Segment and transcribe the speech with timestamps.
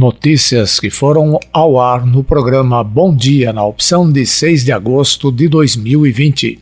[0.00, 5.30] Notícias que foram ao ar no programa Bom Dia na opção de 6 de agosto
[5.30, 6.58] de 2020.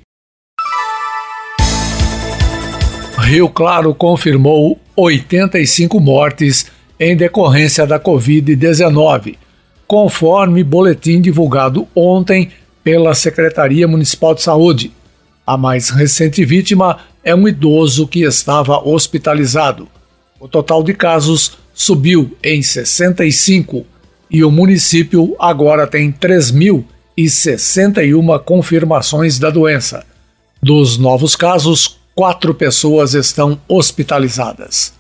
[3.17, 6.67] Rio Claro confirmou 85 mortes
[6.99, 9.37] em decorrência da Covid-19,
[9.87, 12.51] conforme boletim divulgado ontem
[12.83, 14.91] pela Secretaria Municipal de Saúde.
[15.47, 19.87] A mais recente vítima é um idoso que estava hospitalizado.
[20.41, 23.87] O total de casos subiu em 65
[24.29, 30.05] e o município agora tem 3.061 confirmações da doença.
[30.61, 34.93] Dos novos casos, quatro pessoas estão hospitalizadas.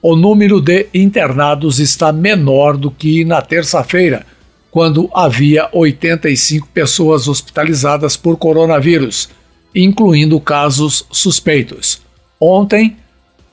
[0.00, 4.24] O número de internados está menor do que na terça-feira,
[4.70, 9.28] quando havia 85 pessoas hospitalizadas por coronavírus,
[9.74, 12.00] incluindo casos suspeitos.
[12.40, 12.96] Ontem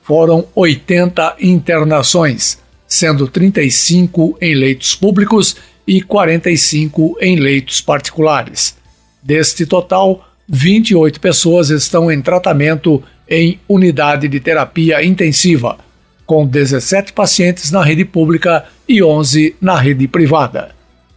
[0.02, 2.61] foram 80 internações,
[2.92, 5.56] sendo 35 em leitos públicos
[5.86, 8.76] e 45 em leitos particulares.
[9.22, 15.78] Deste total, 28 pessoas estão em tratamento em unidade de terapia intensiva,
[16.26, 20.74] com 17 pacientes na rede pública e 11 na rede privada.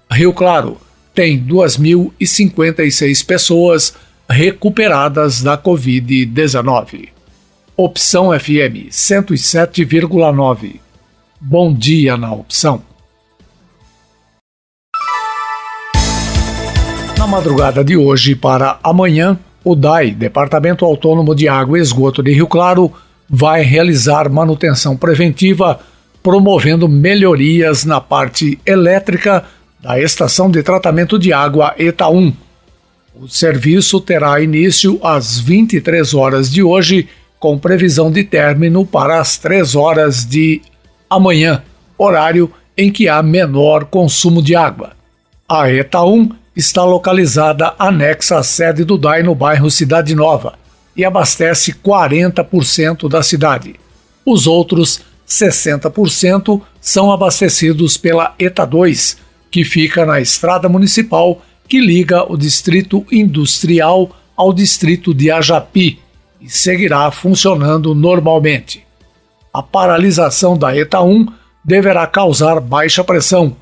[0.10, 0.78] Rio Claro
[1.14, 3.94] tem 2.056 pessoas
[4.30, 7.10] recuperadas da Covid-19.
[7.76, 10.85] Opção FM 107,9.
[11.48, 12.82] Bom dia na opção.
[17.20, 22.34] Na madrugada de hoje para amanhã, o DAI, Departamento Autônomo de Água e Esgoto de
[22.34, 22.92] Rio Claro,
[23.30, 25.80] vai realizar manutenção preventiva,
[26.24, 29.44] promovendo melhorias na parte elétrica
[29.80, 32.34] da estação de tratamento de água ETA 1.
[33.22, 37.08] O serviço terá início às 23 horas de hoje,
[37.40, 40.60] com previsão de término para as 3 horas de
[41.10, 41.64] amanhã,
[41.98, 44.92] horário em que há menor consumo de água.
[45.48, 50.54] A ETA 1 está localizada anexa à sede do DAI no bairro Cidade Nova
[50.96, 53.76] e abastece 40% da cidade.
[54.26, 59.18] Os outros 60% são abastecidos pela ETA 2,
[59.52, 66.00] que fica na estrada municipal que liga o distrito industrial ao distrito de Ajapi
[66.40, 68.85] e seguirá funcionando normalmente.
[69.56, 71.28] A paralisação da ETA 1
[71.64, 73.56] deverá causar baixa pressão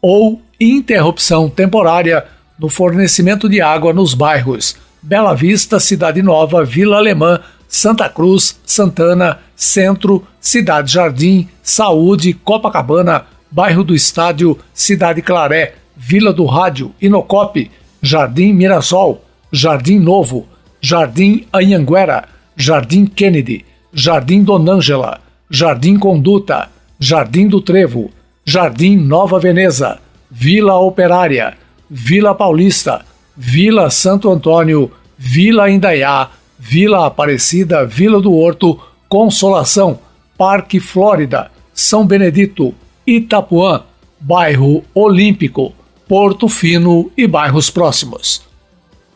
[0.00, 2.24] ou interrupção temporária
[2.56, 9.40] no fornecimento de água nos bairros Bela Vista, Cidade Nova, Vila Alemã, Santa Cruz, Santana,
[9.56, 18.52] Centro, Cidade Jardim, Saúde, Copacabana, Bairro do Estádio, Cidade Claré, Vila do Rádio, Inocope, Jardim
[18.52, 20.46] Mirassol, Jardim Novo,
[20.80, 25.18] Jardim Anhanguera, Jardim Kennedy, Jardim Donângela,
[25.52, 26.68] Jardim Conduta,
[27.00, 28.12] Jardim do Trevo,
[28.44, 29.98] Jardim Nova Veneza,
[30.30, 31.54] Vila Operária,
[31.90, 33.04] Vila Paulista,
[33.36, 38.78] Vila Santo Antônio, Vila Indaiá, Vila Aparecida, Vila do Horto,
[39.08, 39.98] Consolação,
[40.38, 42.72] Parque Flórida, São Benedito,
[43.04, 43.82] Itapuã,
[44.20, 45.72] Bairro Olímpico,
[46.06, 48.42] Porto Fino e bairros próximos.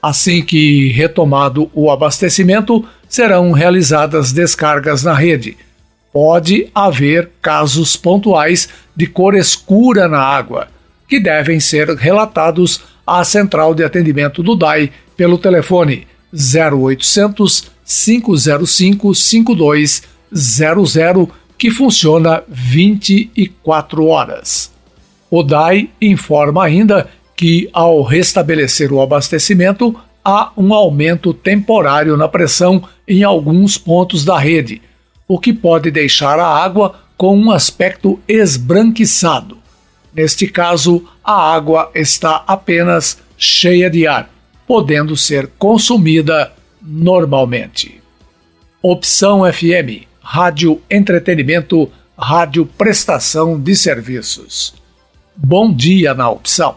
[0.03, 5.57] Assim que retomado o abastecimento, serão realizadas descargas na rede.
[6.15, 10.69] Pode haver casos pontuais de cor escura na água,
[11.09, 21.29] que devem ser relatados à central de atendimento do DAI pelo telefone 0800 505 5200
[21.59, 24.71] que funciona 24 horas.
[25.29, 29.93] O DAI informa ainda que, ao restabelecer o abastecimento,
[30.25, 34.81] há um aumento temporário na pressão em alguns pontos da rede,
[35.27, 39.59] o que pode deixar a água com um aspecto esbranquiçado.
[40.13, 44.31] Neste caso, a água está apenas cheia de ar,
[44.67, 48.01] podendo ser consumida normalmente.
[48.83, 54.75] Opção FM Rádio Entretenimento, Rádio Prestação de Serviços.
[55.37, 56.77] Bom dia na opção.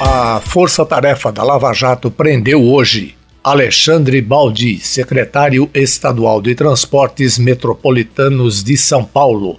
[0.00, 8.62] A Força Tarefa da Lava Jato prendeu hoje Alexandre Baldi, secretário estadual de Transportes Metropolitanos
[8.62, 9.58] de São Paulo,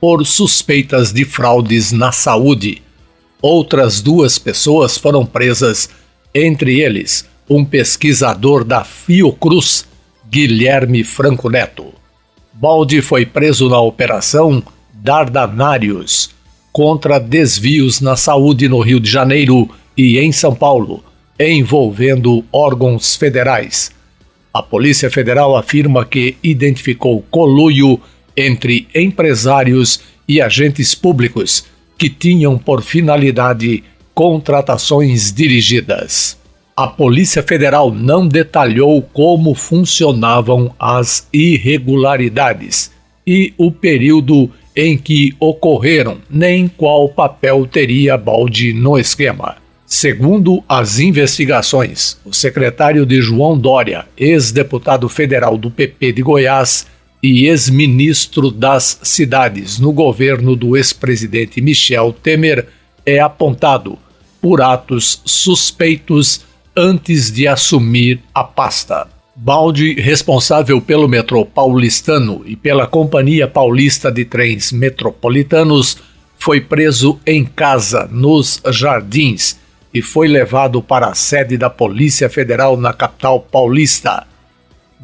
[0.00, 2.82] por suspeitas de fraudes na saúde.
[3.40, 5.88] Outras duas pessoas foram presas,
[6.34, 9.86] entre eles um pesquisador da Fiocruz,
[10.28, 11.86] Guilherme Franco Neto.
[12.52, 14.60] Baldi foi preso na Operação
[14.92, 16.30] Dardanários
[16.72, 21.04] contra desvios na saúde no Rio de Janeiro e em São Paulo,
[21.48, 23.90] envolvendo órgãos federais.
[24.52, 28.00] A Polícia Federal afirma que identificou coluio
[28.36, 31.64] entre empresários e agentes públicos
[31.96, 33.84] que tinham por finalidade
[34.14, 36.36] contratações dirigidas.
[36.76, 42.90] A Polícia Federal não detalhou como funcionavam as irregularidades
[43.26, 49.59] e o período em que ocorreram, nem qual papel teria Baldi no esquema.
[49.92, 56.86] Segundo as investigações, o secretário de João Dória, ex-deputado federal do PP de Goiás
[57.20, 62.68] e ex-ministro das cidades no governo do ex-presidente Michel Temer,
[63.04, 63.98] é apontado
[64.40, 66.42] por atos suspeitos
[66.76, 69.08] antes de assumir a pasta.
[69.34, 75.98] Baldi, responsável pelo metrô paulistano e pela Companhia Paulista de Trens Metropolitanos,
[76.38, 79.58] foi preso em casa, nos Jardins,
[79.92, 84.26] e foi levado para a sede da Polícia Federal na capital paulista.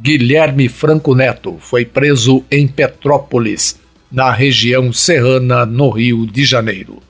[0.00, 3.78] Guilherme Franco Neto foi preso em Petrópolis,
[4.10, 7.02] na região serrana, no Rio de Janeiro.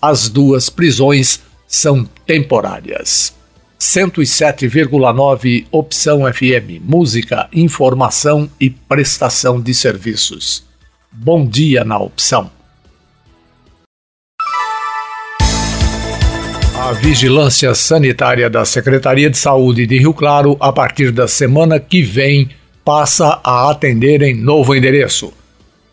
[0.00, 3.34] As duas prisões são temporárias.
[3.80, 10.64] 107,9 Opção FM Música, informação e prestação de serviços.
[11.10, 12.50] Bom dia na opção.
[16.82, 22.02] A vigilância sanitária da Secretaria de Saúde de Rio Claro, a partir da semana que
[22.02, 22.50] vem,
[22.84, 25.32] passa a atender em novo endereço.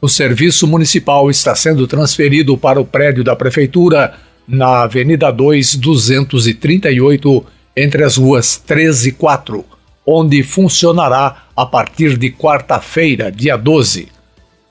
[0.02, 4.16] O serviço municipal está sendo transferido para o prédio da Prefeitura,
[4.48, 7.46] na Avenida 2, 238
[7.78, 9.64] entre as ruas 13 e 4,
[10.04, 14.08] onde funcionará a partir de quarta-feira, dia 12.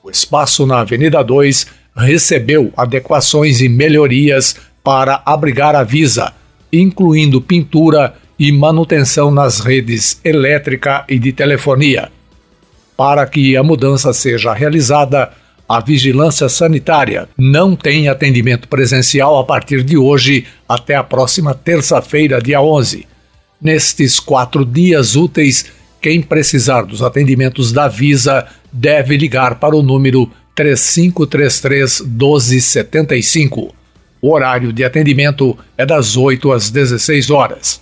[0.03, 4.57] O espaço na Avenida 2 recebeu adequações e melhorias
[4.89, 6.33] para abrigar a Visa,
[6.73, 12.09] incluindo pintura e manutenção nas redes elétrica e de telefonia.
[12.97, 15.29] Para que a mudança seja realizada,
[15.67, 22.41] a vigilância sanitária não tem atendimento presencial a partir de hoje até a próxima terça-feira,
[22.41, 23.05] dia 11.
[23.61, 25.67] Nestes quatro dias úteis,
[26.01, 33.77] quem precisar dos atendimentos da Visa deve ligar para o número 3533 1275.
[34.21, 37.81] O horário de atendimento é das 8 às 16 horas.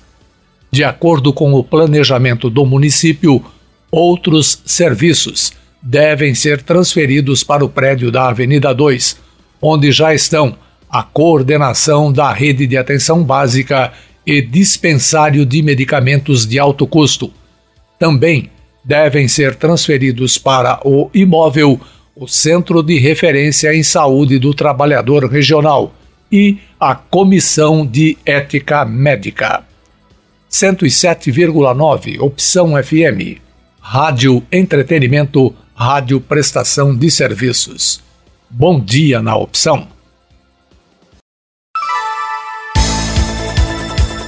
[0.72, 3.44] De acordo com o planejamento do município,
[3.90, 5.52] outros serviços
[5.82, 9.18] devem ser transferidos para o prédio da Avenida 2,
[9.62, 10.56] onde já estão
[10.90, 13.92] a coordenação da rede de atenção básica
[14.26, 17.32] e dispensário de medicamentos de alto custo.
[17.98, 18.52] Também
[18.84, 21.80] devem ser transferidos para o imóvel
[22.16, 25.94] o Centro de Referência em Saúde do Trabalhador Regional
[26.32, 29.64] e a Comissão de Ética Médica.
[30.50, 33.40] 107,9 Opção FM.
[33.80, 38.02] Rádio Entretenimento Rádio Prestação de Serviços.
[38.50, 39.88] Bom dia na opção.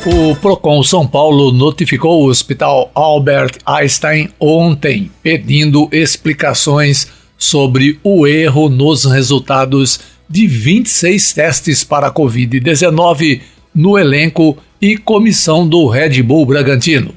[0.06, 7.08] O Procon São Paulo notificou o Hospital Albert Einstein ontem, pedindo explicações
[7.38, 10.00] sobre o erro nos resultados
[10.30, 13.42] de 26 testes para a Covid-19
[13.74, 17.14] no elenco e comissão do Red Bull Bragantino.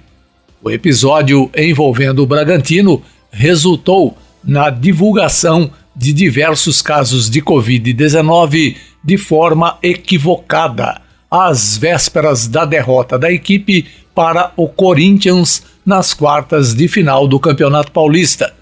[0.62, 9.78] O episódio envolvendo o Bragantino resultou na divulgação de diversos casos de Covid-19 de forma
[9.82, 11.00] equivocada,
[11.30, 17.90] às vésperas da derrota da equipe para o Corinthians nas quartas de final do Campeonato
[17.90, 18.54] Paulista.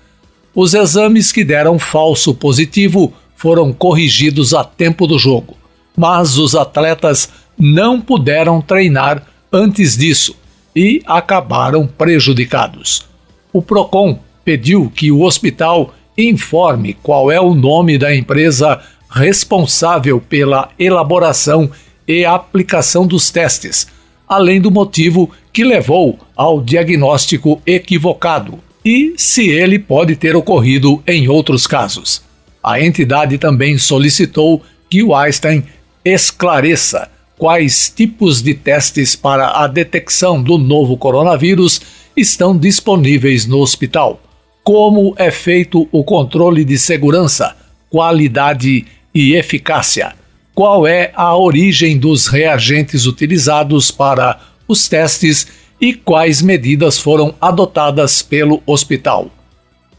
[0.54, 5.56] Os exames que deram falso positivo foram corrigidos a tempo do jogo,
[5.96, 10.36] mas os atletas não puderam treinar antes disso
[10.76, 13.02] e acabaram prejudicados.
[13.50, 18.78] O Procon pediu que o hospital informe qual é o nome da empresa
[19.10, 21.70] responsável pela elaboração
[22.06, 23.86] e aplicação dos testes,
[24.28, 31.26] além do motivo que levou ao diagnóstico equivocado e se ele pode ter ocorrido em
[31.26, 32.28] outros casos.
[32.62, 35.64] A entidade também solicitou que o Einstein
[36.04, 41.80] esclareça quais tipos de testes para a detecção do novo coronavírus
[42.16, 44.20] estão disponíveis no hospital.
[44.62, 47.56] Como é feito o controle de segurança,
[47.88, 50.14] qualidade e eficácia,
[50.54, 54.38] qual é a origem dos reagentes utilizados para
[54.68, 55.46] os testes?
[55.80, 59.30] E quais medidas foram adotadas pelo hospital.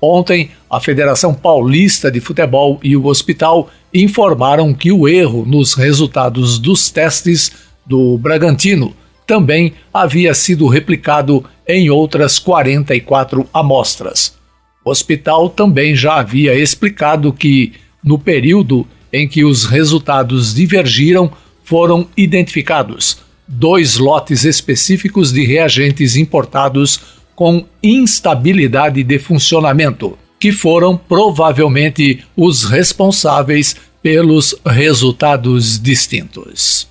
[0.01, 6.57] Ontem, a Federação Paulista de Futebol e o hospital informaram que o erro nos resultados
[6.57, 7.51] dos testes
[7.85, 8.95] do Bragantino
[9.27, 14.35] também havia sido replicado em outras 44 amostras.
[14.83, 21.31] O hospital também já havia explicado que, no período em que os resultados divergiram,
[21.63, 32.23] foram identificados dois lotes específicos de reagentes importados com instabilidade de funcionamento, que foram provavelmente
[32.37, 36.87] os responsáveis pelos resultados distintos.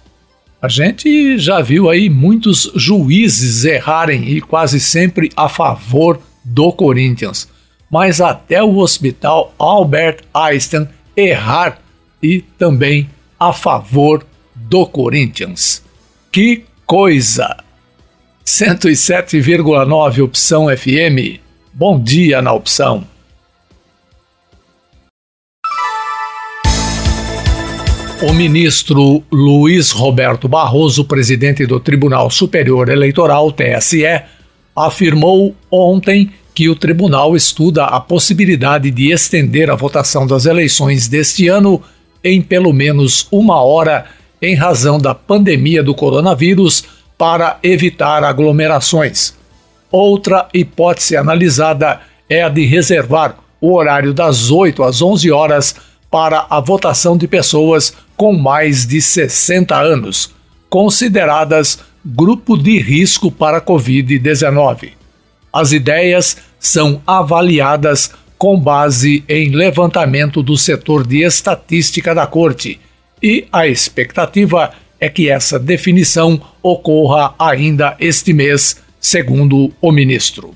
[0.61, 7.49] A gente já viu aí muitos juízes errarem e quase sempre a favor do Corinthians,
[7.89, 11.79] mas até o hospital Albert Einstein errar
[12.21, 14.27] e também a favor
[14.57, 15.81] do Corinthians.
[16.33, 17.70] Que coisa!
[18.51, 21.39] 107,9 opção FM.
[21.73, 23.07] Bom dia na opção.
[28.21, 34.21] O ministro Luiz Roberto Barroso, presidente do Tribunal Superior Eleitoral, TSE,
[34.75, 41.47] afirmou ontem que o tribunal estuda a possibilidade de estender a votação das eleições deste
[41.47, 41.81] ano
[42.23, 44.07] em pelo menos uma hora
[44.43, 49.35] em razão da pandemia do coronavírus para evitar aglomerações.
[49.93, 52.01] Outra hipótese analisada
[52.31, 55.77] é a de reservar o horário das 8 às 11 horas
[56.11, 60.33] para a votação de pessoas com mais de 60 anos,
[60.71, 64.93] consideradas grupo de risco para a Covid-19.
[65.53, 72.81] As ideias são avaliadas com base em levantamento do setor de estatística da Corte,
[73.23, 80.55] e a expectativa é que essa definição ocorra ainda este mês, segundo o ministro.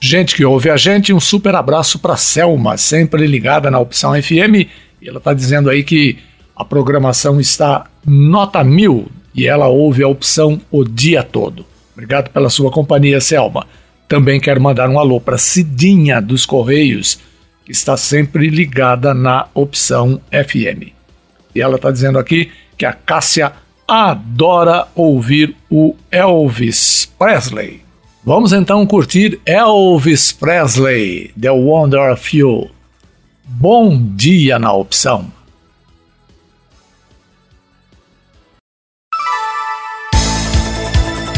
[0.00, 4.68] Gente que ouve a gente, um super abraço para Selma, sempre ligada na opção FM
[5.00, 6.18] e ela está dizendo aí que
[6.56, 11.64] a programação está nota mil e ela ouve a opção o dia todo.
[11.92, 13.66] Obrigado pela sua companhia, Selma.
[14.08, 17.18] Também quero mandar um alô para Cidinha dos Correios,
[17.64, 20.92] que está sempre ligada na opção FM.
[21.54, 23.52] E ela está dizendo aqui que a Cássia
[23.86, 27.82] adora ouvir o Elvis Presley.
[28.24, 32.70] Vamos então curtir Elvis Presley, The Wonder of You.
[33.44, 35.30] Bom dia na opção.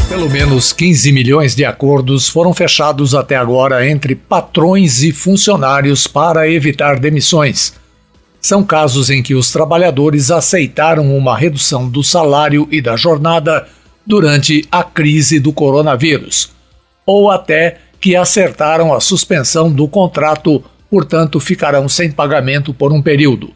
[0.07, 6.49] Pelo menos 15 milhões de acordos foram fechados até agora entre patrões e funcionários para
[6.49, 7.73] evitar demissões.
[8.47, 13.67] São casos em que os trabalhadores aceitaram uma redução do salário e da jornada
[14.05, 16.49] durante a crise do coronavírus,
[17.05, 23.51] ou até que acertaram a suspensão do contrato portanto ficarão sem pagamento por um período.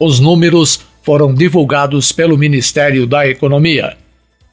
[0.00, 3.98] Os números foram divulgados pelo Ministério da Economia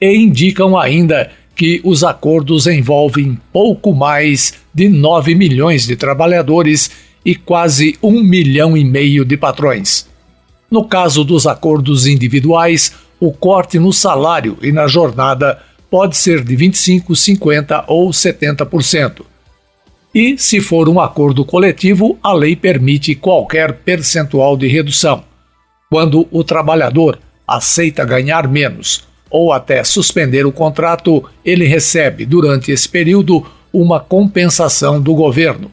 [0.02, 6.92] e indicam ainda que os acordos envolvem pouco mais de 9 milhões de trabalhadores
[7.26, 10.08] e quase um milhão e meio de patrões.
[10.70, 15.60] No caso dos acordos individuais, o corte no salário e na jornada
[15.90, 19.22] pode ser de 25, 50 ou 70%.
[20.14, 25.24] E, se for um acordo coletivo, a lei permite qualquer percentual de redução.
[25.90, 32.90] Quando o trabalhador aceita ganhar menos ou até suspender o contrato, ele recebe, durante esse
[32.90, 35.72] período, uma compensação do governo,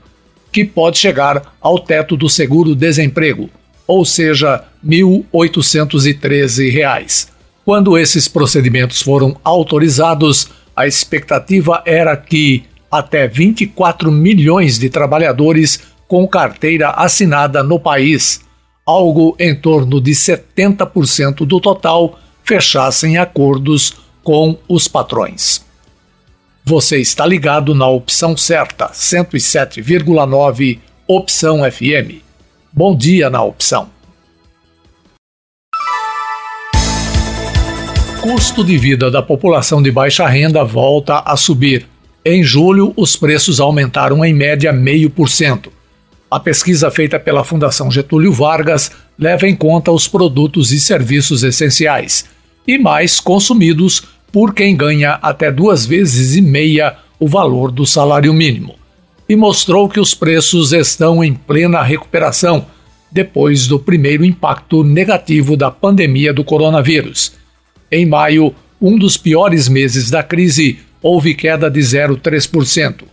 [0.57, 3.51] que pode chegar ao teto do seguro-desemprego,
[3.87, 7.29] ou seja, R$ 1.813.
[7.63, 16.27] Quando esses procedimentos foram autorizados, a expectativa era que até 24 milhões de trabalhadores com
[16.27, 18.41] carteira assinada no país,
[18.87, 23.93] algo em torno de 70% do total fechassem acordos
[24.25, 25.66] com os patrões.
[26.69, 32.21] Você está ligado na opção certa, 107,9 Opção FM.
[32.73, 33.89] Bom dia na opção.
[38.21, 41.87] Custo de vida da população de baixa renda volta a subir
[42.25, 45.69] em julho, os preços aumentaram em média 0,5%.
[46.29, 52.25] A pesquisa feita pela Fundação Getúlio Vargas leva em conta os produtos e serviços essenciais
[52.67, 58.35] e mais consumidos por quem ganha até duas vezes e meia o valor do salário
[58.35, 58.75] mínimo.
[59.27, 62.67] E mostrou que os preços estão em plena recuperação
[63.11, 67.33] depois do primeiro impacto negativo da pandemia do coronavírus.
[67.91, 73.05] Em maio, um dos piores meses da crise, houve queda de 0,3%.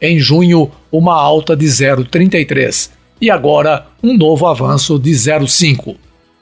[0.00, 2.88] Em junho, uma alta de 0,33%.
[3.20, 5.96] E agora, um novo avanço de 0,5%.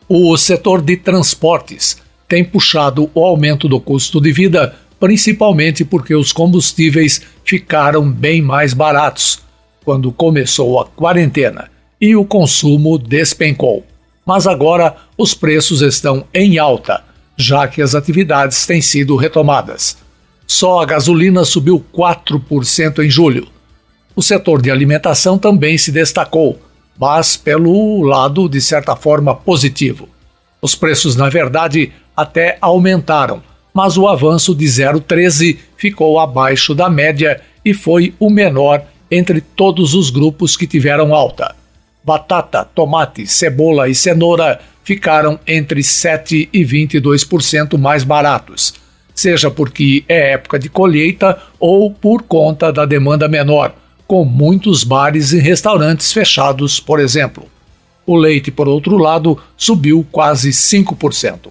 [0.08, 1.96] O setor de transportes
[2.28, 8.74] tem puxado o aumento do custo de vida, principalmente porque os combustíveis ficaram bem mais
[8.74, 9.40] baratos.
[9.84, 13.86] quando começou a quarentena, e o consumo despencou.
[14.26, 17.02] Mas agora os preços estão em alta,
[17.38, 19.96] já que as atividades têm sido retomadas.
[20.46, 23.48] Só a gasolina subiu 4% em julho.
[24.14, 26.60] O setor de alimentação também se destacou,
[26.98, 30.06] mas pelo lado de certa forma positivo.
[30.60, 33.40] Os preços, na verdade, até aumentaram,
[33.72, 39.94] mas o avanço de 0,13 ficou abaixo da média e foi o menor entre todos
[39.94, 41.54] os grupos que tiveram alta.
[42.02, 48.74] Batata, tomate, cebola e cenoura ficaram entre 7 e 22% mais baratos,
[49.14, 53.72] seja porque é época de colheita ou por conta da demanda menor,
[54.08, 57.46] com muitos bares e restaurantes fechados, por exemplo.
[58.04, 61.50] O leite, por outro lado, subiu quase 5%.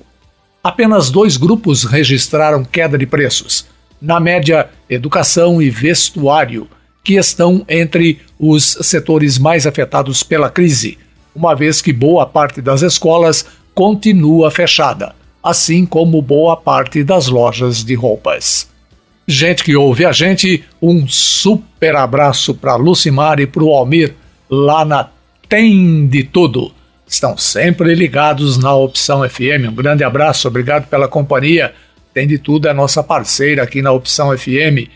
[0.67, 3.65] Apenas dois grupos registraram queda de preços.
[4.01, 6.67] Na média, educação e vestuário,
[7.05, 10.97] que estão entre os setores mais afetados pela crise,
[11.33, 17.81] uma vez que boa parte das escolas continua fechada, assim como boa parte das lojas
[17.81, 18.67] de roupas.
[19.25, 24.15] Gente que ouve a gente, um super abraço para Lucimar e para o Almir
[24.49, 25.07] lá na
[25.47, 26.73] tem de tudo.
[27.07, 29.69] Estão sempre ligados na Opção FM.
[29.69, 31.73] Um grande abraço, obrigado pela companhia.
[32.13, 34.89] Tem de tudo, é nossa parceira aqui na Opção FM.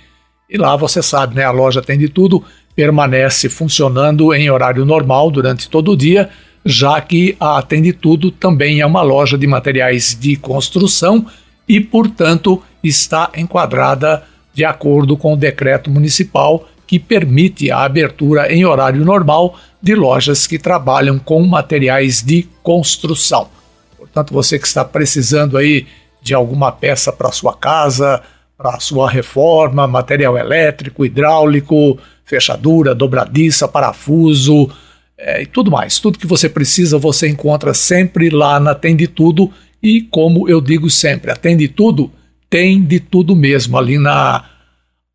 [0.49, 1.45] E lá você sabe, né?
[1.45, 2.43] A loja tem de tudo,
[2.75, 6.29] permanece funcionando em horário normal durante todo o dia,
[6.65, 11.25] já que a Tem de Tudo também é uma loja de materiais de construção
[11.67, 18.65] e, portanto, está enquadrada de acordo com o decreto municipal que permite a abertura em
[18.65, 23.50] horário normal de lojas que trabalham com materiais de construção.
[23.97, 25.88] Portanto, você que está precisando aí
[26.21, 28.21] de alguma peça para sua casa,
[28.57, 34.69] para sua reforma, material elétrico, hidráulico, fechadura, dobradiça, parafuso
[35.17, 36.00] é, e tudo mais.
[36.00, 40.89] Tudo que você precisa você encontra sempre lá na Tem Tudo e como eu digo
[40.89, 42.11] sempre, a Tem de Tudo
[42.51, 44.44] tem de tudo mesmo ali na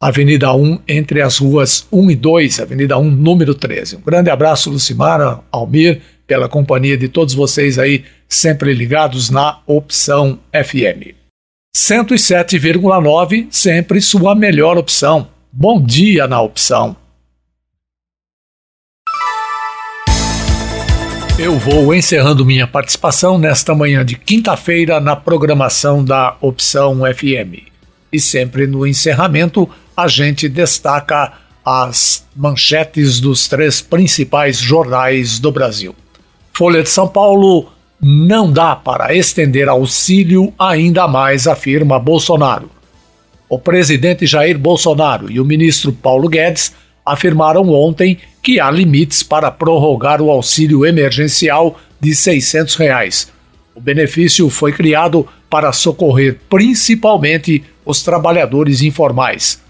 [0.07, 3.97] Avenida 1, entre as ruas 1 e 2, Avenida 1, número 13.
[3.97, 10.39] Um grande abraço, Lucimara, Almir, pela companhia de todos vocês aí, sempre ligados na Opção
[10.53, 11.13] FM.
[11.77, 15.27] 107,9, sempre sua melhor opção.
[15.51, 16.95] Bom dia na opção.
[21.37, 27.67] Eu vou encerrando minha participação nesta manhã de quinta-feira na programação da Opção FM.
[28.13, 31.33] E sempre no encerramento, a gente destaca
[31.65, 35.97] as manchetes dos três principais jornais do Brasil.
[36.53, 42.71] Folha de São Paulo não dá para estender auxílio ainda mais, afirma Bolsonaro.
[43.49, 49.51] O presidente Jair Bolsonaro e o ministro Paulo Guedes afirmaram ontem que há limites para
[49.51, 53.33] prorrogar o auxílio emergencial de 600 reais.
[53.75, 59.66] O benefício foi criado para socorrer principalmente os trabalhadores informais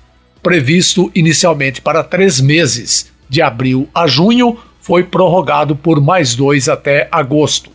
[0.47, 7.09] previsto inicialmente para três meses, de abril a junho, foi prorrogado por mais dois até
[7.11, 7.69] agosto.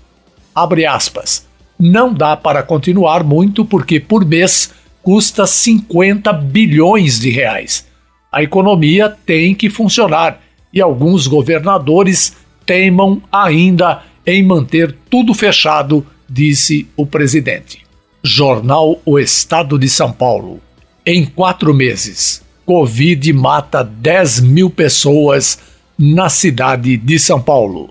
[0.55, 1.45] Abre aspas.
[1.77, 7.86] Não dá para continuar muito porque por mês custa 50 bilhões de reais.
[8.31, 10.39] A economia tem que funcionar
[10.71, 17.81] e alguns governadores teimam ainda em manter tudo fechado, disse o presidente.
[18.23, 20.62] Jornal O Estado de São Paulo.
[21.05, 25.60] Em quatro meses, Covid mata 10 mil pessoas
[25.99, 27.89] na cidade de São Paulo.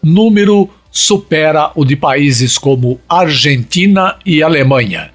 [0.00, 5.10] Número supera o de países como Argentina e Alemanha,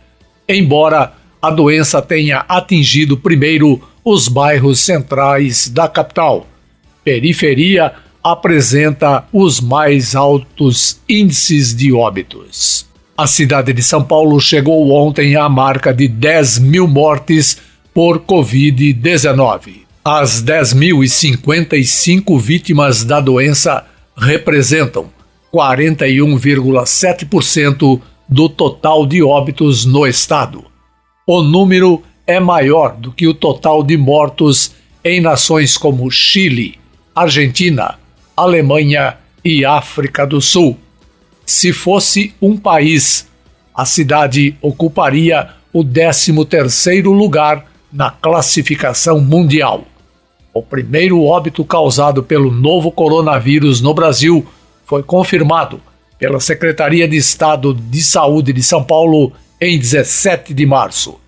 [0.46, 6.46] embora a doença tenha atingido primeiro os bairros centrais da capital.
[7.02, 12.86] Periferia apresenta os mais altos índices de óbitos.
[13.18, 17.67] A cidade de São Paulo chegou ontem à marca de 10 mil mortes
[17.98, 19.88] por Covid-19.
[20.06, 25.08] As 10.055 vítimas da doença representam
[25.52, 30.64] 41,7% do total de óbitos no estado.
[31.26, 36.78] O número é maior do que o total de mortos em nações como Chile,
[37.16, 37.98] Argentina,
[38.36, 40.78] Alemanha e África do Sul.
[41.44, 43.28] Se fosse um país,
[43.74, 49.86] a cidade ocuparia o 13º lugar na classificação mundial.
[50.54, 54.46] O primeiro óbito causado pelo novo coronavírus no Brasil
[54.86, 55.80] foi confirmado
[56.18, 61.20] pela Secretaria de Estado de Saúde de São Paulo em 17 de março.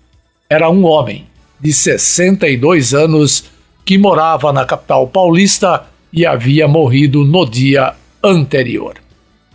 [0.48, 1.26] Era um homem
[1.60, 3.44] de 62 anos
[3.84, 8.94] que morava na capital paulista e havia morrido no dia anterior.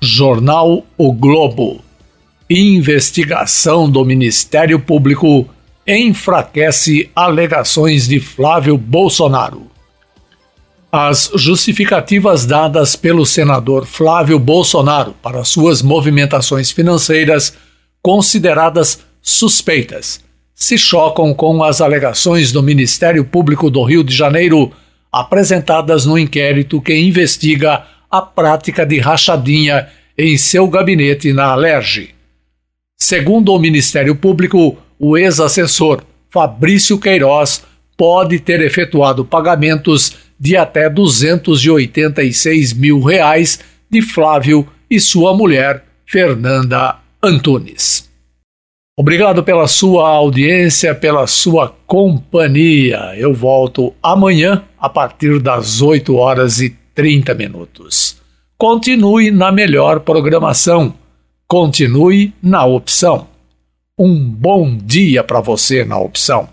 [0.01, 1.81] Jornal O Globo.
[2.49, 5.49] Investigação do Ministério Público
[5.87, 9.69] enfraquece alegações de Flávio Bolsonaro.
[10.91, 17.53] As justificativas dadas pelo senador Flávio Bolsonaro para suas movimentações financeiras,
[18.01, 20.23] consideradas suspeitas,
[20.55, 24.71] se chocam com as alegações do Ministério Público do Rio de Janeiro
[25.11, 32.15] apresentadas no inquérito que investiga a prática de rachadinha em seu gabinete na Alerj.
[32.97, 37.63] Segundo o Ministério Público, o ex-assessor Fabrício Queiroz
[37.97, 46.97] pode ter efetuado pagamentos de até 286 mil reais de Flávio e sua mulher, Fernanda
[47.23, 48.09] Antunes.
[48.97, 53.13] Obrigado pela sua audiência, pela sua companhia.
[53.17, 58.21] Eu volto amanhã a partir das 8 horas e 30 minutos.
[58.57, 60.93] Continue na melhor programação.
[61.45, 63.27] Continue na opção.
[63.97, 66.49] Um bom dia para você na opção.